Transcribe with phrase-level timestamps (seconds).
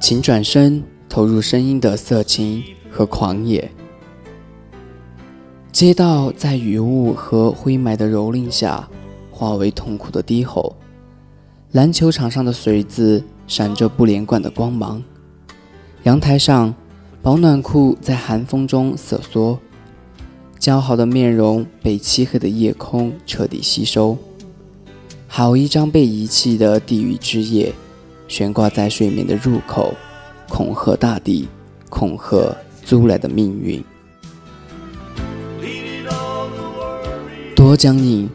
[0.00, 3.70] 请转身投入声音的色情和狂野。
[5.72, 8.88] 街道在雨雾和灰霾的蹂躏下，
[9.30, 10.76] 化为痛苦的低吼。
[11.72, 15.02] 篮球场上的水渍闪着不连贯的光芒。
[16.04, 16.74] 阳台上，
[17.20, 19.58] 保暖裤在寒风中瑟缩，
[20.58, 24.16] 姣好的面容被漆黑的夜空彻底吸收。
[25.26, 27.72] 好一张被遗弃的地狱之夜，
[28.28, 29.94] 悬挂在睡眠的入口，
[30.48, 31.48] 恐吓大地，
[31.88, 32.54] 恐吓
[32.84, 33.82] 租来的命运。
[37.56, 38.28] 多僵硬！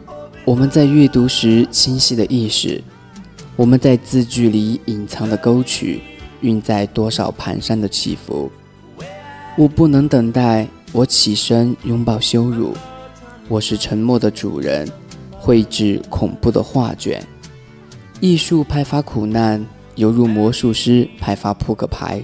[0.44, 2.84] 我们在阅读时清晰的意识，
[3.56, 6.02] 我们在字句里隐藏的沟渠，
[6.42, 8.52] 蕴在多少蹒跚的起伏。
[9.56, 12.74] 我不能等待，我起身拥抱羞辱。
[13.48, 14.90] 我是沉默的主人，
[15.32, 17.26] 绘制恐怖的画卷。
[18.20, 22.24] 艺术派发苦难，犹如魔术师派发扑克牌。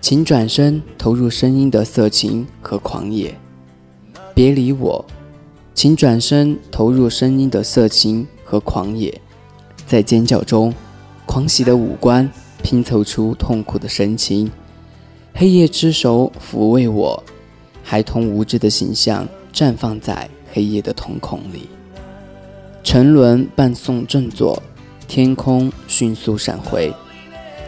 [0.00, 3.34] 请转身投入声音的色情和狂野，
[4.34, 5.04] 别理我。
[5.74, 9.20] 请转身投入声音的色情和狂野，
[9.86, 10.72] 在尖叫中，
[11.26, 12.30] 狂喜的五官
[12.62, 14.50] 拼凑出痛苦的神情。
[15.32, 17.22] 黑夜之手抚慰我，
[17.82, 21.68] 孩童无知的形象绽放在黑夜的瞳孔里。
[22.84, 24.62] 沉沦伴送振作，
[25.06, 26.92] 天空迅速闪回。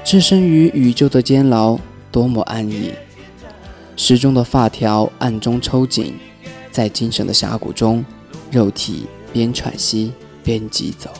[0.04, 1.78] 置身于宇宙的监牢，
[2.10, 2.92] 多么安逸！
[3.96, 6.14] 时钟的发条暗中抽紧。
[6.70, 8.04] 在精神的峡谷中，
[8.50, 10.12] 肉体边喘息
[10.44, 11.10] 边疾走，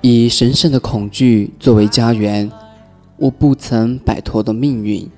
[0.00, 2.48] 以神圣的恐惧作为家园。
[3.16, 5.10] 我不曾摆脱的命运，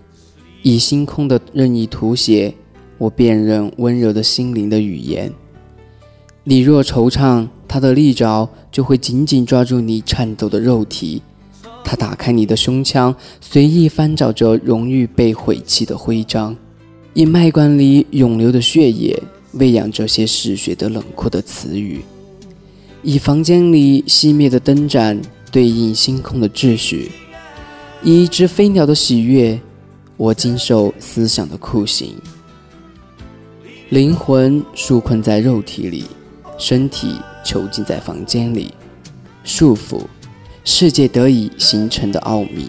[0.62, 2.55] 以星空的任意图写，
[2.97, 5.31] 我辨认温柔的心灵的语言。
[6.47, 11.22] 你若惆怅，他的利爪就会紧紧抓住你颤抖的肉体。
[11.82, 16.55] 他打开你的胸腔，随意翻找着荣誉被毁弃的徽章，
[17.15, 19.22] 以脉管里涌流的血液
[19.53, 22.03] 喂养这些嗜血的冷酷的词语，
[23.03, 27.11] 以房间里熄灭的灯盏对应星空的秩序，
[28.03, 29.59] 以一只飞鸟的喜悦，
[30.19, 32.15] 我经受思想的酷刑，
[33.88, 36.05] 灵魂束困在肉体里，
[36.59, 38.72] 身体囚禁在房间里，
[39.42, 40.00] 束缚。
[40.66, 42.69] 世界得以形成的奥秘，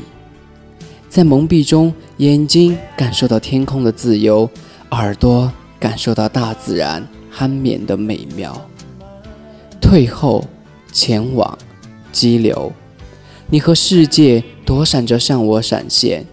[1.08, 4.50] 在蒙蔽中，眼睛感受到天空的自由，
[4.92, 8.70] 耳朵感受到大自然酣眠的美妙。
[9.80, 10.44] 退后，
[10.92, 11.58] 前往，
[12.12, 12.74] 激流，
[13.48, 16.26] 你和世界躲闪着向我闪现。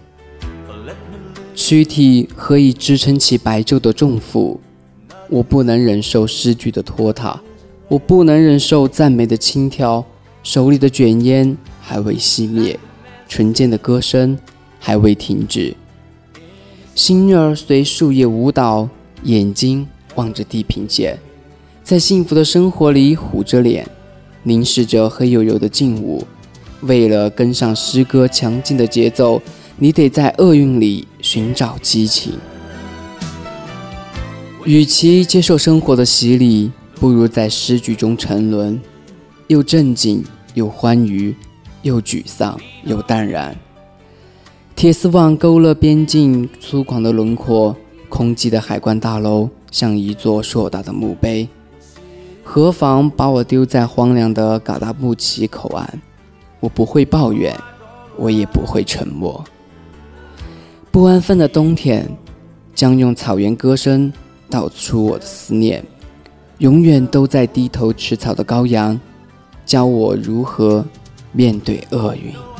[1.55, 4.59] 躯体何以支撑起白昼的重负？
[5.33, 7.41] 我不能忍受诗句的拖沓，
[7.87, 10.05] 我不能忍受赞美的轻佻。
[10.43, 12.79] 手里的卷烟还未熄灭，
[13.27, 14.37] 纯净的歌声
[14.77, 15.75] 还未停止。
[16.93, 18.87] 心儿随树叶舞蹈，
[19.23, 21.17] 眼睛望着地平线，
[21.83, 23.87] 在幸福的生活里虎着脸，
[24.43, 26.23] 凝视着黑黝黝的静物。
[26.81, 29.41] 为了跟上诗歌强劲的节奏，
[29.77, 32.33] 你得在厄运里寻找激情。
[34.65, 38.79] 与其接受生活的洗礼，不如在诗句中沉沦。
[39.47, 41.35] 又镇静，又欢愉，
[41.81, 43.55] 又沮丧，又淡然。
[44.73, 47.75] 铁丝网勾勒边境粗犷的轮廓，
[48.07, 51.49] 空寂的海关大楼像一座硕大的墓碑。
[52.41, 56.01] 何妨把我丢在荒凉的嘎达布齐口岸？
[56.61, 57.53] 我不会抱怨，
[58.15, 59.43] 我也不会沉默。
[60.89, 62.09] 不安分的冬天，
[62.73, 64.11] 将用草原歌声
[64.53, 65.83] 道出我的思念。
[66.59, 68.99] 永远都在低头吃草的羔羊。
[69.65, 70.85] 教我如何
[71.31, 72.52] 面对厄运。